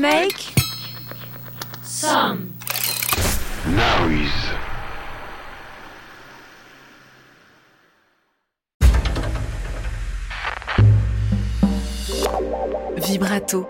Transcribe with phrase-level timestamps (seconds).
[0.00, 0.52] Make
[1.84, 2.50] some
[3.68, 4.30] noise.
[12.96, 13.68] Vibrato.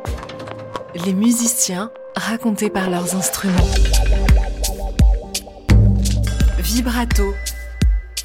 [1.04, 3.54] Les musiciens racontés par leurs instruments.
[6.58, 7.34] Vibrato.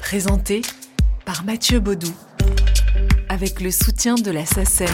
[0.00, 0.62] Présenté
[1.26, 2.12] par Mathieu Baudou.
[3.28, 4.88] Avec le soutien de la SACEM.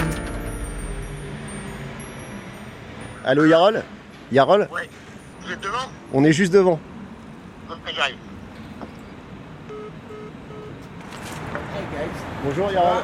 [3.28, 3.82] Allô Yarol
[4.30, 4.88] Yarol Ouais.
[5.42, 6.78] Vous êtes devant On est juste devant.
[7.68, 8.14] Ok, j'arrive.
[12.44, 13.02] Bonjour Yarol.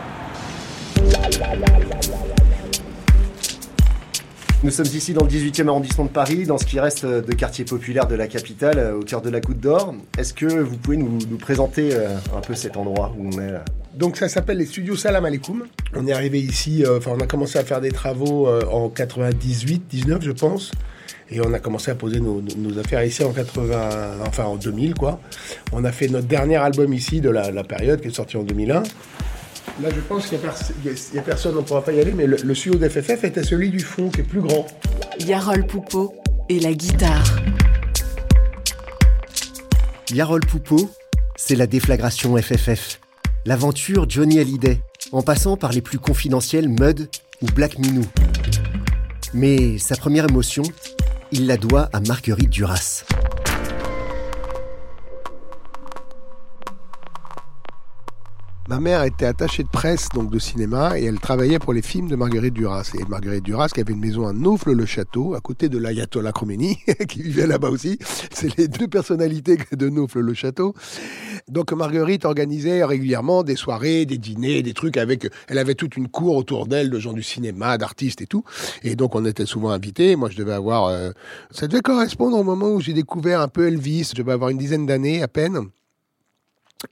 [4.62, 7.64] Nous sommes ici dans le 18e arrondissement de Paris, dans ce qui reste de quartier
[7.64, 9.92] populaire de la capitale, euh, au cœur de la Goutte d'Or.
[10.16, 13.50] Est-ce que vous pouvez nous, nous présenter euh, un peu cet endroit où on est
[13.50, 15.64] là Donc ça s'appelle les studios Salam Aleikum.
[15.94, 18.88] On est arrivé ici, euh, enfin on a commencé à faire des travaux euh, en
[18.88, 20.70] 98, 19 je pense.
[21.30, 22.42] Et on a commencé à poser nos,
[22.78, 25.20] affaires ici en 80, enfin en 2000 quoi.
[25.72, 28.42] On a fait notre dernier album ici de la, la période qui est sorti en
[28.42, 28.82] 2001.
[29.82, 32.26] Là je pense qu'il n'y pers- a personne, on ne pourra pas y aller, mais
[32.26, 34.66] le, le studio d'FFF était celui du fond qui est plus grand.
[35.20, 36.14] Yarol Poupeau
[36.48, 37.24] et la guitare.
[40.12, 40.90] Yarol Poupeau,
[41.36, 42.98] c'est la déflagration FFF.
[43.44, 47.08] L'aventure Johnny Hallyday, en passant par les plus confidentiels Mud
[47.42, 48.04] ou Black Minou.
[49.34, 50.62] Mais sa première émotion,
[51.32, 53.04] il la doit à Marguerite Duras.
[58.68, 62.08] Ma mère était attachée de presse, donc de cinéma, et elle travaillait pour les films
[62.08, 62.92] de Marguerite Duras.
[62.98, 67.22] Et Marguerite Duras, qui avait une maison à Naufle-le-Château, à côté de l'Ayatollah Khomeini, qui
[67.22, 67.98] vivait là-bas aussi.
[68.30, 70.74] C'est les deux personnalités de Naufle-le-Château.
[71.48, 75.28] Donc Marguerite organisait régulièrement des soirées, des dîners, des trucs avec...
[75.48, 78.44] Elle avait toute une cour autour d'elle de gens du cinéma, d'artistes et tout.
[78.84, 80.14] Et donc on était souvent invités.
[80.14, 80.84] Moi, je devais avoir...
[80.86, 81.10] euh,
[81.50, 84.10] Ça devait correspondre au moment où j'ai découvert un peu Elvis.
[84.12, 85.66] Je devais avoir une dizaine d'années à peine.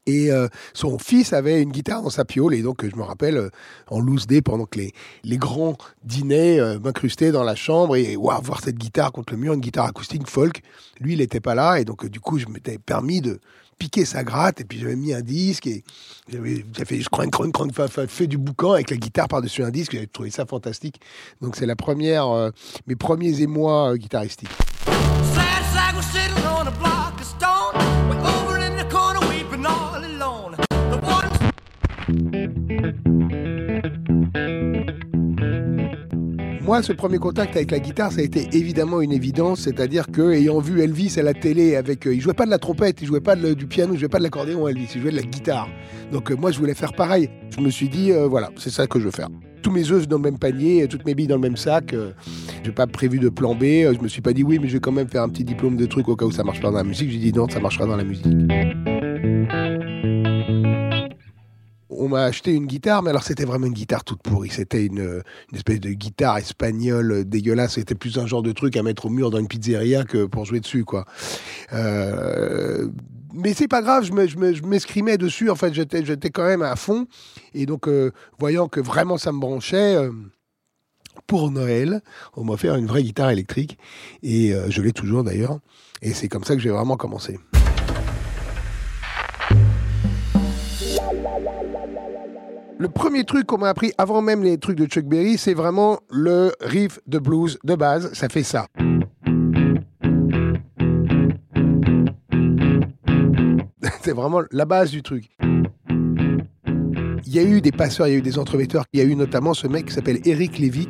[0.07, 2.55] Et euh, son fils avait une guitare dans sa piole.
[2.55, 3.51] Et donc, je me rappelle, euh,
[3.89, 4.93] en loose day, pendant que les,
[5.25, 9.39] les grands dînaient, euh, m'incrustaient dans la chambre et waouh, voir cette guitare contre le
[9.39, 10.63] mur, une guitare acoustique folk.
[11.01, 11.81] Lui, il n'était pas là.
[11.81, 13.41] Et donc, euh, du coup, je m'étais permis de
[13.79, 14.61] piquer sa gratte.
[14.61, 15.67] Et puis, j'avais mis un disque.
[15.67, 15.83] Et
[16.31, 17.35] j'avais fait, je cronk,
[17.75, 19.93] fa- fa- fait du boucan avec la guitare par-dessus un disque.
[19.93, 21.01] J'avais trouvé ça fantastique.
[21.41, 22.51] Donc, c'est la première,
[22.87, 24.51] mes premiers émois guitaristiques.
[25.35, 27.10] Sad
[36.71, 40.31] Moi, ce premier contact avec la guitare, ça a été évidemment une évidence, c'est-à-dire que
[40.31, 43.09] ayant vu Elvis à la télé avec, euh, il jouait pas de la trompette, il
[43.09, 45.69] jouait pas du piano, il jouait pas de l'accordéon Elvis, il jouait de la guitare.
[46.13, 47.29] Donc euh, moi, je voulais faire pareil.
[47.51, 49.27] Je me suis dit, euh, voilà, c'est ça que je veux faire.
[49.65, 51.93] Tous mes œufs dans le même panier, toutes mes billes dans le même sac.
[51.93, 52.13] euh,
[52.63, 53.65] j'ai pas prévu de plan B.
[53.65, 55.43] euh, Je me suis pas dit oui, mais je vais quand même faire un petit
[55.43, 57.11] diplôme de truc au cas où ça marche pas dans la musique.
[57.11, 58.29] J'ai dit non, ça marchera dans la musique.
[62.11, 64.51] M'a acheté une guitare, mais alors c'était vraiment une guitare toute pourrie.
[64.51, 65.23] C'était une,
[65.55, 67.75] espèce de guitare espagnole dégueulasse.
[67.75, 70.45] C'était plus un genre de truc à mettre au mur dans une pizzeria que pour
[70.45, 71.07] jouer dessus, quoi.
[71.73, 72.89] Euh,
[73.33, 75.51] mais c'est pas grave, je me- je me- je m'escrimais dessus.
[75.51, 77.07] En fait, j'étais, j'étais quand même à fond.
[77.55, 79.95] Et donc, euh, voyant que vraiment ça me branchait.
[79.97, 80.11] euh,
[81.27, 82.01] pour Noël,
[82.37, 83.79] on m'a offert une vraie guitare électrique
[84.23, 85.59] et euh, je l'ai toujours d'ailleurs.
[86.03, 87.39] Et c'est comme ça que j'ai vraiment commencé.
[92.79, 96.01] Le premier truc qu'on m'a appris avant même les trucs de Chuck Berry, c'est vraiment
[96.11, 98.13] le riff de blues de base.
[98.15, 98.67] Ça fait ça.
[104.03, 105.29] c'est vraiment la base du truc.
[107.33, 108.83] Il y a eu des passeurs, il y a eu des entremetteurs.
[108.93, 110.89] Il y a eu notamment ce mec qui s'appelle Eric Levy,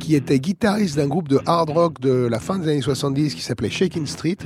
[0.00, 3.42] qui était guitariste d'un groupe de hard rock de la fin des années 70 qui
[3.42, 4.38] s'appelait Shaking Street,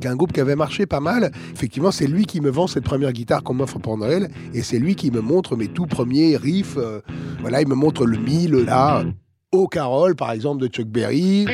[0.00, 1.32] qui est un groupe qui avait marché pas mal.
[1.52, 4.78] Effectivement, c'est lui qui me vend cette première guitare qu'on m'offre pour Noël, et c'est
[4.78, 6.76] lui qui me montre mes tout premiers riffs.
[6.76, 7.00] euh,
[7.40, 9.02] voilà, il me montre le mi, le la,
[9.50, 11.46] au Carole, par exemple, de Chuck Berry.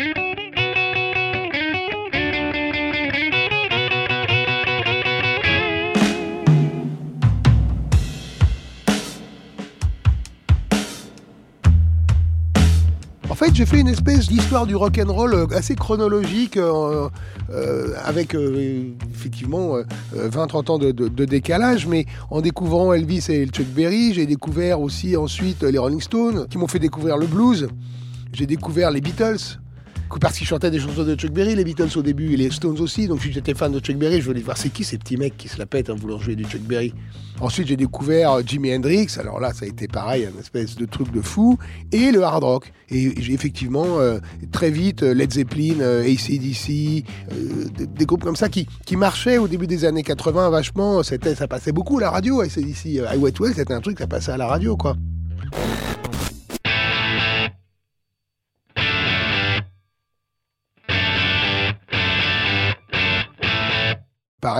[13.58, 17.08] J'ai fait une espèce d'histoire du rock and roll euh, assez chronologique, euh,
[17.50, 18.36] euh, avec
[19.12, 19.82] effectivement euh,
[20.28, 25.16] 20-30 ans de, de- décalage, mais en découvrant Elvis et Chuck Berry, j'ai découvert aussi
[25.16, 27.66] ensuite les Rolling Stones, qui m'ont fait découvrir le blues.
[28.32, 29.58] J'ai découvert les Beatles.
[30.20, 32.80] Parce qu'ils chantaient des chansons de Chuck Berry, les Beatles au début, et les Stones
[32.80, 33.06] aussi.
[33.06, 35.48] Donc j'étais fan de Chuck Berry, je voulais voir c'est qui ces petits mecs qui
[35.48, 36.94] se la pètent en voulant jouer du Chuck Berry?
[37.40, 40.86] Ensuite j'ai découvert euh, Jimi Hendrix, alors là ça a été pareil, un espèce de
[40.86, 41.58] truc de fou,
[41.92, 42.72] et le hard rock.
[42.90, 44.18] Et j'ai effectivement euh,
[44.50, 47.04] très vite euh, Led Zeppelin, ACDC,
[47.76, 51.02] des, groupes comme ça qui, qui marchaient au début des années 80 vachement.
[51.02, 51.18] Ça
[51.48, 52.86] passait beaucoup à la radio, ACDC.
[52.86, 54.96] I Wet Well, c'était un truc, ça passait à la radio quoi.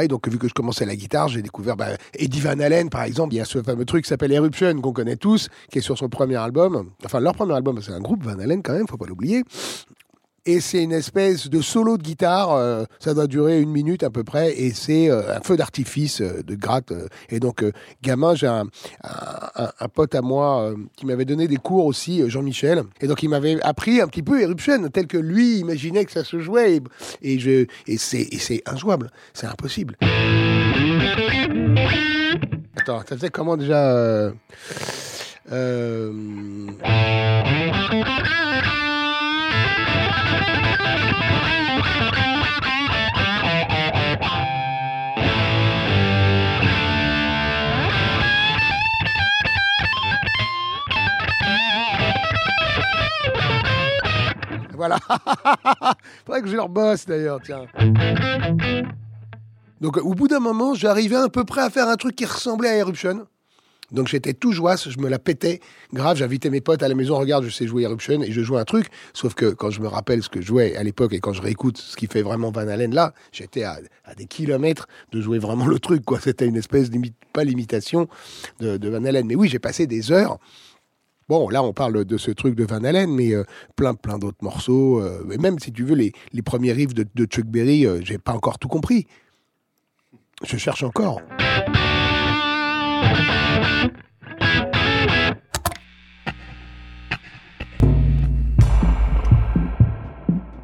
[0.09, 3.35] Donc vu que je commençais la guitare, j'ai découvert bah, Eddie Van Halen, par exemple.
[3.35, 5.97] Il y a ce fameux truc qui s'appelle Eruption, qu'on connaît tous, qui est sur
[5.97, 6.91] son premier album.
[7.05, 9.45] Enfin, leur premier album, c'est un groupe Van Halen quand même, faut pas l'oublier.
[10.51, 14.09] Et c'est une espèce de solo de guitare, euh, ça doit durer une minute à
[14.09, 16.91] peu près, et c'est euh, un feu d'artifice euh, de gratte.
[17.29, 17.63] et donc,
[18.03, 18.65] gamin, j'ai un,
[19.93, 24.01] pote à moi qui m'avait donné des cours aussi, Jean-Michel, et donc il m'avait appris
[24.01, 26.83] un petit peu Eruption, tel que lui imaginait que ça se jouait, et,
[27.35, 29.99] et je, et c'est, injouable, c'est impossible.
[32.75, 34.33] Attends, ça faisait comment déjà
[54.79, 54.99] Voilà.
[56.25, 57.67] Faudrait que je leur bosse d'ailleurs, tiens.
[59.81, 62.69] Donc au bout d'un moment, j'arrivais à peu près à faire un truc qui ressemblait
[62.69, 63.27] à Eruption.
[63.91, 65.61] Donc j'étais tout joasse, je me la pétais.
[65.93, 68.61] Grave, j'invitais mes potes à la maison, regarde, je sais jouer Eruption et je jouais
[68.61, 68.87] un truc.
[69.15, 71.43] Sauf que quand je me rappelle ce que je jouais à l'époque et quand je
[71.43, 73.81] réécoute ce qui fait vraiment Van Halen là, j'étais à,
[74.17, 76.05] des kilomètres de jouer vraiment le truc.
[76.05, 76.21] quoi.
[76.21, 78.09] C'était une espèce d'imitation, pas l'imitation
[78.61, 79.27] de, de Van Halen.
[79.27, 80.39] Mais oui, j'ai passé des heures.
[81.29, 83.45] Bon, là, on parle de ce truc de Van Halen, mais euh,
[83.77, 84.99] plein, plein d'autres morceaux.
[84.99, 88.33] euh, et même, si tu veux, les, premiers riffs de, Chuck Berry, euh, j'ai pas
[88.33, 89.07] encore tout compris.
[90.43, 91.21] Je cherche encore.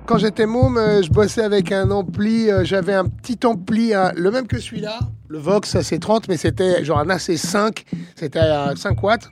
[0.07, 2.49] Quand j'étais môme, je bossais avec un ampli.
[2.63, 7.07] J'avais un petit ampli, le même que celui-là, le Vox AC30, mais c'était genre un
[7.07, 7.85] AC5.
[8.15, 9.31] C'était à 5 watts.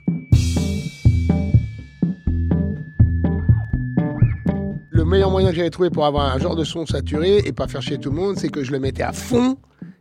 [5.13, 7.81] Meilleur moyen que j'avais trouvé pour avoir un genre de son saturé et pas faire
[7.83, 9.57] chier tout le monde, c'est que je le mettais à fond,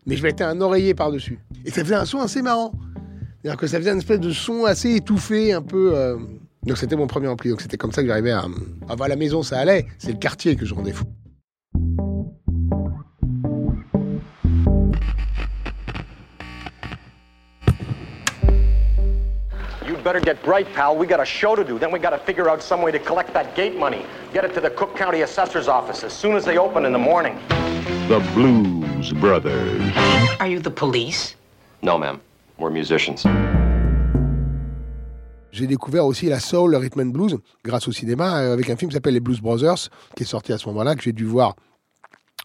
[0.06, 1.38] mais je mettais un oreiller par-dessus.
[1.66, 2.72] Et ça faisait un son assez marrant.
[3.42, 5.92] C'est-à-dire que ça faisait une espèce de son assez étouffé, un peu.
[5.94, 6.16] euh,
[6.64, 7.50] Donc c'était mon premier ampli.
[7.50, 8.46] Donc c'était comme ça que j'arrivais à.
[8.88, 9.86] Avant la maison, ça allait.
[9.98, 11.04] C'est le quartier que je rendais fou.
[20.12, 20.94] Better get bright, pal.
[20.94, 21.78] We got a show to do.
[21.78, 24.04] Then we got to figure out some way to collect that gate money.
[24.34, 26.98] Get it to the Cook County Assessor's office as soon as they open in the
[26.98, 27.38] morning.
[28.08, 29.80] The Blues Brothers.
[30.38, 31.34] Are you the police?
[31.80, 32.20] No, ma'am.
[32.58, 33.24] We're musicians.
[35.50, 38.76] J'ai découvert aussi la soul, le rhythm and blues, grâce au cinéma, euh, avec un
[38.76, 41.24] film qui s'appelle Les Blues Brothers, qui est sorti à ce moment-là, que j'ai dû
[41.24, 41.56] voir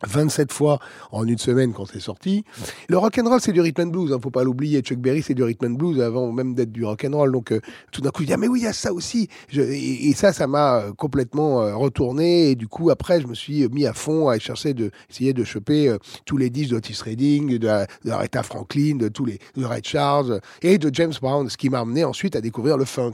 [0.06, 0.80] 27 fois
[1.12, 2.44] en une semaine quand c'est sorti.
[2.88, 4.82] Le rock and roll, c'est du rhythm and blues, hein, faut pas l'oublier.
[4.82, 7.32] Chuck Berry, c'est du rhythm and blues avant même d'être du rock and roll.
[7.32, 7.60] Donc euh,
[7.92, 9.28] tout d'un coup, je dis ah mais oui, il y a ça aussi.
[9.50, 12.52] Je- et, et ça, ça m'a euh, complètement euh, retourné.
[12.52, 15.44] Et du coup, après, je me suis mis à fond à chercher de essayer de
[15.44, 19.66] choper euh, tous les disques d'Otis Redding, de, de Aretha Franklin, de tous les de
[19.66, 23.14] Ray Charles et de James Brown, ce qui m'a amené ensuite à découvrir le funk.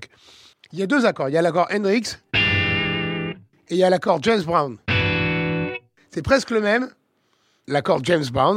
[0.74, 1.30] Il y a deux accords.
[1.30, 3.36] Il y a l'accord Hendrix et
[3.72, 4.78] il y a l'accord James Brown.
[6.13, 6.89] C'est presque le même.
[7.67, 8.55] L'accord James Brown,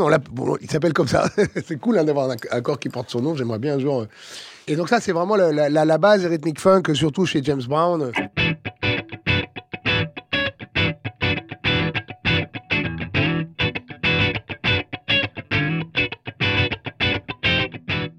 [0.61, 1.31] il s'appelle comme ça.
[1.65, 3.35] c'est cool hein, d'avoir un accord qui porte son nom.
[3.35, 4.03] J'aimerais bien un jour.
[4.03, 4.09] euh.
[4.67, 8.13] Et donc ça, c'est vraiment la base rythmique funk, surtout chez James Brown.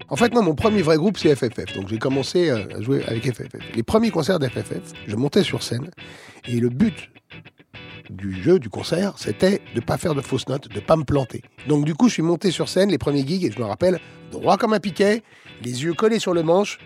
[0.08, 1.76] En fait, moi, mon premier vrai groupe, c'est FFF.
[1.76, 3.76] Donc, j'ai commencé euh, à jouer avec FFF.
[3.76, 5.90] Les premiers concerts d'FFF, je montais sur scène
[6.48, 7.10] et le but
[8.10, 11.42] du jeu, du concert, c'était de pas faire de fausses notes, de pas me planter.
[11.66, 14.00] Donc, du coup, je suis monté sur scène, les premiers gigs, et je me rappelle,
[14.30, 15.22] droit comme un piquet,
[15.62, 16.78] les yeux collés sur le manche,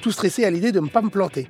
[0.00, 1.48] tout stressé à l'idée de ne pas me planter.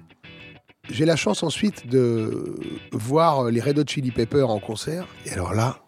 [0.90, 2.57] J'ai la chance ensuite de
[2.93, 5.07] voir les Red Hot Chili Peppers en concert.
[5.25, 5.78] Et alors là,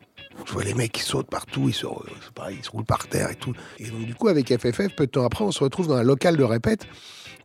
[0.46, 1.86] je vois les mecs qui sautent partout, ils se,
[2.34, 3.52] pareil, ils se roulent par terre et tout.
[3.78, 6.02] Et donc du coup, avec FFF, peu de temps après, on se retrouve dans un
[6.02, 6.86] local de répète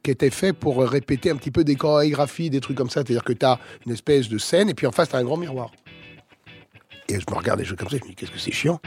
[0.03, 3.01] qui était fait pour répéter un petit peu des chorégraphies, des trucs comme ça.
[3.01, 5.23] C'est-à-dire que tu as une espèce de scène et puis en face, tu as un
[5.23, 5.71] grand miroir.
[7.07, 8.79] Et je me regarde des comme ça, je me dis, qu'est-ce que c'est chiant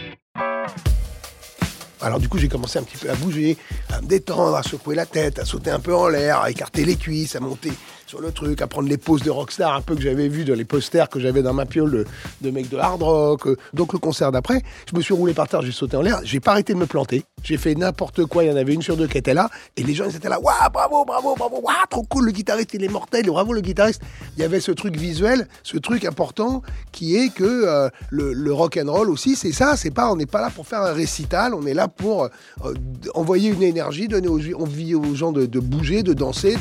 [2.01, 3.57] alors du coup, j'ai commencé un petit peu à bouger,
[3.91, 6.85] à me détendre, à secouer la tête, à sauter un peu en l'air, à écarter
[6.85, 7.73] les cuisses, à monter
[8.07, 10.55] sur le truc, à prendre les poses de rockstar un peu que j'avais vu dans
[10.55, 12.05] les posters que j'avais dans ma piole
[12.41, 13.47] de, mecs de hard rock.
[13.47, 16.21] Euh, Donc le concert d'après, je me suis roulé par terre, j'ai sauté en l'air,
[16.25, 17.25] j'ai pas arrêté de me planter.
[17.43, 19.83] J'ai fait n'importe quoi, il y en avait une sur deux qui était là, et
[19.83, 22.85] les gens ils étaient là, waouh, bravo, bravo, bravo, waouh, trop cool, le guitariste il
[22.85, 24.03] est mortel, bravo le guitariste.
[24.37, 28.79] Il y avait ce truc visuel, ce truc important qui est que euh, le, rock
[28.83, 31.55] and roll aussi, c'est ça, c'est pas, on n'est pas là pour faire un récital,
[31.55, 32.75] on est là pour euh,
[33.15, 36.57] envoyer une énergie, donner aux, envie aux gens de bouger, de danser.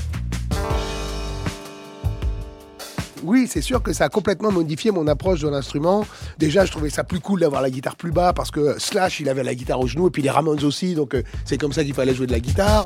[3.23, 6.05] Oui, c'est sûr que ça a complètement modifié mon approche de l'instrument.
[6.39, 9.29] Déjà, je trouvais ça plus cool d'avoir la guitare plus bas parce que Slash, il
[9.29, 11.83] avait la guitare au genou et puis les Ramones aussi, donc euh, c'est comme ça
[11.83, 12.83] qu'il fallait jouer de la guitare.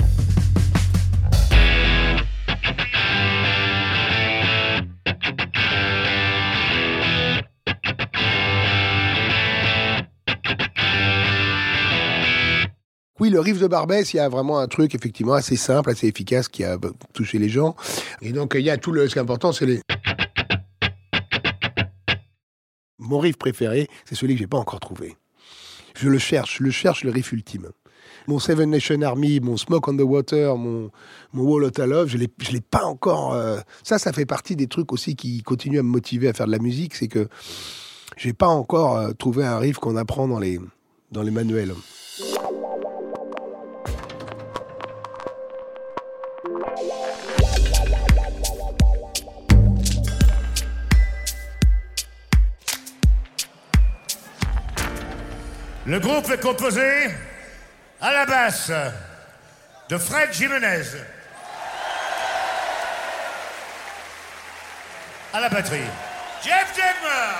[13.19, 16.05] Oui, le riff de Barbès, il y a vraiment un truc effectivement assez simple, assez
[16.05, 16.77] efficace qui a
[17.13, 17.75] touché les gens.
[18.21, 19.07] Et donc il y a tout le.
[19.07, 19.81] Ce qui est important, c'est les.
[22.99, 25.15] Mon riff préféré, c'est celui que j'ai pas encore trouvé.
[25.95, 27.69] Je le cherche, je le cherche, le riff ultime.
[28.27, 30.91] Mon Seven Nation Army, mon Smoke on the Water, mon,
[31.33, 33.33] Wall of Love, je ne l'ai pas encore.
[33.33, 36.45] euh, Ça, ça fait partie des trucs aussi qui continuent à me motiver à faire
[36.47, 37.27] de la musique, c'est que
[38.17, 40.59] j'ai pas encore euh, trouvé un riff qu'on apprend dans les,
[41.11, 41.73] dans les manuels.
[55.87, 57.09] Le groupe est composé
[58.01, 58.71] à la basse
[59.89, 60.83] de Fred Jimenez.
[65.33, 65.79] À la batterie,
[66.43, 67.37] Jeff Degmer.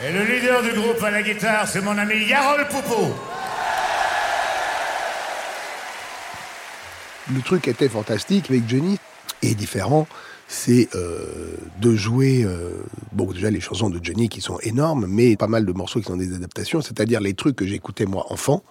[0.00, 3.14] Et le leader du groupe à la guitare, c'est mon ami Yarol Poupeau.
[7.34, 8.98] le truc était fantastique avec Johnny
[9.42, 10.06] et différent,
[10.48, 12.70] c'est euh, de jouer, euh,
[13.12, 16.06] bon déjà les chansons de Johnny qui sont énormes, mais pas mal de morceaux qui
[16.06, 18.64] sont des adaptations, c'est-à-dire les trucs que j'écoutais moi enfant.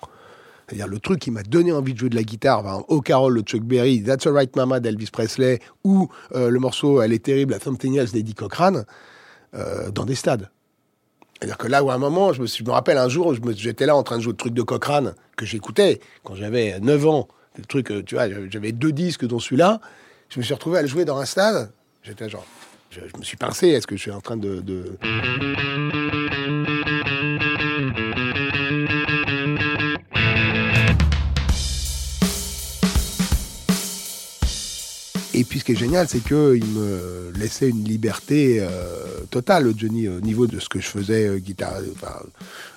[0.68, 3.38] C'est-à-dire le truc qui m'a donné envie de jouer de la guitare, exemple, Oh Carol
[3.38, 7.54] de Chuck Berry, That's Alright Mama d'Elvis Presley, ou euh, le morceau Elle est terrible,
[7.54, 8.84] à Something Else d'Eddie Cochrane,
[9.94, 10.52] dans des stades.
[11.40, 13.88] C'est-à-dire que là où à un moment, je me, je me rappelle un jour, j'étais
[13.88, 17.28] là en train de jouer le truc de Cochrane que j'écoutais quand j'avais 9 ans.
[17.58, 19.80] Le truc, tu vois, j'avais deux disques dont celui-là.
[20.30, 21.72] Je me suis retrouvé à le jouer dans un stade.
[22.04, 22.46] J'étais genre,
[22.92, 23.70] je, me suis pincé.
[23.70, 24.62] Est-ce que je suis en train de-
[35.48, 38.68] puis ce qui est génial, c'est qu'il me laissait une liberté euh,
[39.32, 41.80] totale, Johnny, au niveau de ce que je faisais, euh, guitare,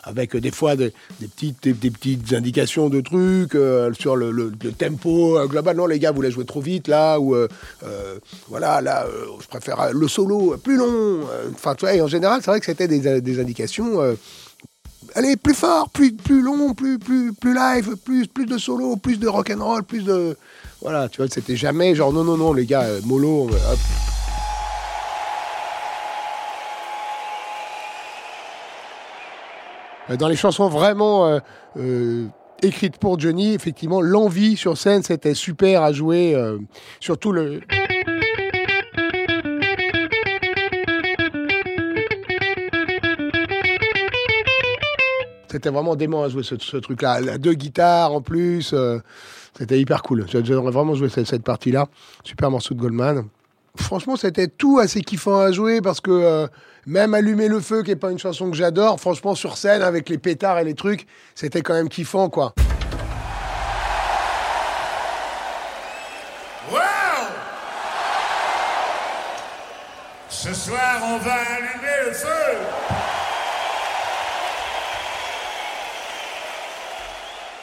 [0.05, 5.39] avec euh, des fois des, petites, des, petites indications de trucs euh, sur le, tempo
[5.39, 5.77] euh, global.
[5.77, 7.49] Non, les gars voulaient jouer trop vite là, ou euh,
[7.85, 10.89] euh, voilà, là, euh, je préfère euh, le solo plus long.
[11.31, 14.01] euh, Enfin, tu vois, en général, c'est vrai que c'était des, des indications.
[14.01, 14.15] euh,
[15.15, 19.19] allez, plus fort, plus, plus long, plus, plus, plus live, plus, plus de solo, plus
[19.19, 20.37] de rock and roll, plus de.
[20.83, 23.79] Voilà, tu vois, c'était jamais genre non, non, non, les gars, euh, mollo, hop.
[30.11, 31.39] Euh, Dans les chansons vraiment euh,
[31.77, 32.27] euh,
[32.63, 36.35] écrites pour Johnny, effectivement, l'envie sur scène, c'était super à jouer,
[36.99, 37.61] surtout le.
[45.51, 47.39] C'était vraiment dément à jouer ce, truc-là.
[47.39, 48.73] Deux guitares en plus.
[48.73, 48.99] euh,
[49.59, 50.27] c'était hyper cool.
[50.29, 51.87] J'a- J'aimerais vraiment jouer cette, cette partie-là.
[52.25, 53.25] Super morceau de Goldman.
[53.77, 56.47] Franchement, c'était tout assez kiffant à jouer parce que euh,
[56.87, 60.09] même Allumer le feu, qui est pas une chanson que j'adore, franchement, sur scène, avec
[60.09, 62.53] les pétards et les trucs, c'était quand même kiffant, quoi.
[66.71, 66.79] Wow
[70.29, 72.29] Ce soir, on va allumer le feu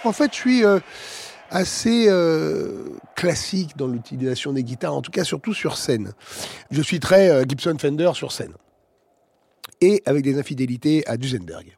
[0.03, 0.79] En fait, je suis euh,
[1.49, 6.11] assez euh, classique dans l'utilisation des guitares, en tout cas surtout sur scène.
[6.71, 8.53] Je suis très euh, Gibson Fender sur scène.
[9.81, 11.77] Et avec des infidélités à Duesenberg.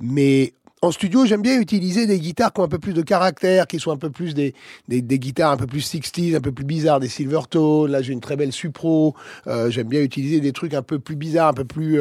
[0.00, 3.66] Mais en studio, j'aime bien utiliser des guitares qui ont un peu plus de caractère,
[3.66, 4.54] qui sont un peu plus des,
[4.88, 7.90] guitares un peu plus 60s, un peu plus bizarres, des Silvertone.
[7.90, 9.14] Là, j'ai une très belle Supro.
[9.46, 12.00] J'aime bien utiliser des trucs un peu plus bizarres, un peu plus.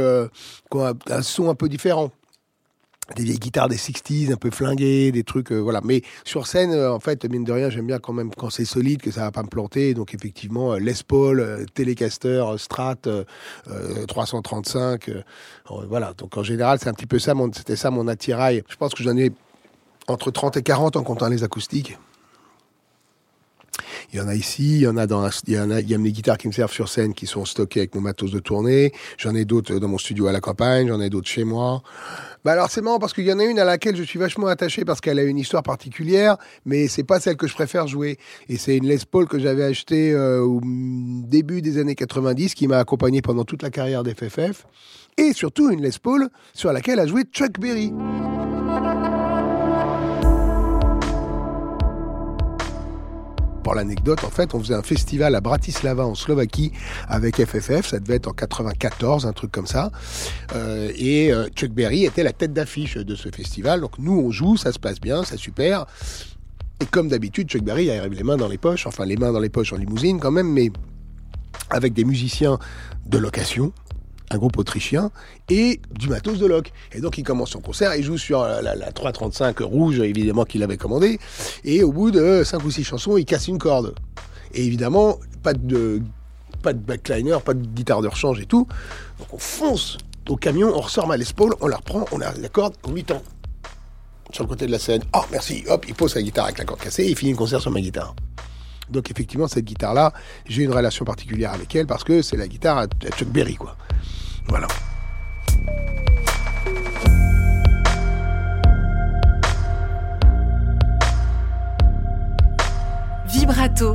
[0.71, 2.11] qui ont un son un peu différent
[3.15, 5.81] des vieilles guitares des 60s un peu flinguées, des trucs, euh, voilà.
[5.83, 8.65] Mais sur scène, euh, en fait, mine de rien, j'aime bien quand même quand c'est
[8.65, 9.93] solide, que ça va pas me planter.
[9.93, 13.23] Donc effectivement, euh, Les Paul, Telecaster, Strat, euh,
[13.69, 15.23] euh, 335, euh,
[15.71, 16.13] euh, voilà.
[16.17, 18.63] Donc en général, c'est un petit peu ça, c'était ça mon attirail.
[18.67, 19.31] Je pense que j'en ai
[20.07, 21.97] entre 30 et 40 en comptant les acoustiques.
[24.13, 25.97] Il y en a ici, il y en a dans, un- il y a, il
[25.99, 28.91] mes guitares qui me servent sur scène qui sont stockées avec mon matos de tournée.
[29.17, 31.81] J'en ai d'autres dans mon studio à la campagne, j'en ai d'autres chez moi.
[32.43, 34.47] Bah alors c'est marrant parce qu'il y en a une à laquelle je suis vachement
[34.47, 38.17] attaché parce qu'elle a une histoire particulière, mais c'est pas celle que je préfère jouer.
[38.49, 42.67] Et c'est une Les Paul que j'avais achetée euh, au début des années 90 qui
[42.67, 44.67] m'a accompagné pendant toute la carrière d'FFF.
[45.17, 47.91] Et surtout une Les Paul sur laquelle a joué Chuck Berry.
[53.65, 56.71] Pour l'anecdote, en fait, on faisait un festival à Bratislava en Slovaquie
[57.07, 59.91] avec FFF, ça devait être en 94, un truc comme ça.
[60.53, 63.81] Euh, et euh, Chuck Berry était la tête d'affiche de ce festival.
[63.81, 65.87] Donc nous, on joue, ça se passe bien, c'est super.
[66.79, 69.39] Et comme d'habitude, Chuck Berry arrive les mains dans les poches, enfin les mains dans
[69.39, 70.69] les poches en limousine quand même, mais
[71.71, 72.59] avec des musiciens
[73.07, 73.73] de location,
[74.31, 75.11] un groupe autrichien,
[75.49, 76.71] et du matos de loc.
[76.93, 80.45] Et donc il commence son concert, il joue sur la, la- la 335 rouge, évidemment,
[80.45, 81.19] qu'il avait commandé,
[81.63, 83.93] et au bout de 5 ou 6 chansons, il casse une corde.
[84.53, 86.01] Et évidemment, pas de,
[86.63, 88.67] pas de backliner, pas de guitare de rechange et tout.
[89.19, 89.97] Donc on fonce
[90.29, 91.25] au camion, on ressort ma Les
[91.61, 93.21] on la reprend, on a la corde, on lui tend.
[94.31, 95.03] Sur le côté de la scène.
[95.13, 95.63] Oh, merci.
[95.69, 97.69] Hop, il pose sa guitare avec la corde cassée et il finit le concert sur
[97.71, 98.15] ma guitare.
[98.89, 100.13] Donc effectivement, cette guitare-là,
[100.47, 103.77] j'ai une relation particulière avec elle parce que c'est la guitare à Chuck Berry, quoi.
[104.47, 104.67] Voilà.
[113.27, 113.93] Vibrato.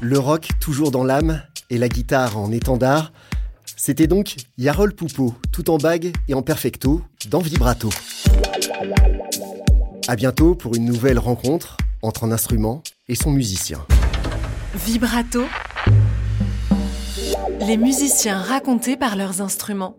[0.00, 3.12] Le rock toujours dans l'âme et la guitare en étendard.
[3.76, 7.88] C'était donc Yarol Poupeau, tout en bague et en perfecto, dans Vibrato.
[10.06, 13.84] À bientôt pour une nouvelle rencontre entre un instrument et son musicien.
[14.74, 15.44] Vibrato.
[17.60, 19.96] Les musiciens racontés par leurs instruments.